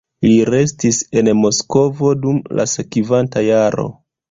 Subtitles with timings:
[0.27, 3.89] Li restis en Moskvo dum la sekvanta jaro.